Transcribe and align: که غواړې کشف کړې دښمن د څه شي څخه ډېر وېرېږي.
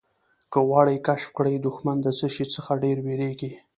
که 0.51 0.59
غواړې 0.67 1.03
کشف 1.07 1.29
کړې 1.37 1.53
دښمن 1.65 1.97
د 2.01 2.07
څه 2.19 2.27
شي 2.33 2.45
څخه 2.55 2.71
ډېر 2.83 2.97
وېرېږي. 3.05 3.53